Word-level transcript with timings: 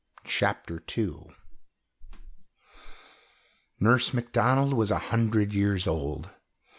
CHAPTER 0.25 0.81
II 0.97 1.27
Nurse 3.79 4.15
Macdonald 4.15 4.73
was 4.73 4.89
a 4.89 4.97
hundred 4.97 5.53
years 5.53 5.85
old. 5.85 6.31